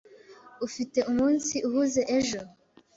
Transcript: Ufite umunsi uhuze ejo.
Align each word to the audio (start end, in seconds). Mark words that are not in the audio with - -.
Ufite 0.67 0.99
umunsi 1.11 1.55
uhuze 1.67 2.01
ejo. 2.17 2.39